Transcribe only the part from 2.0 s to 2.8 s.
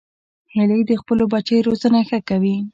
ښه کوي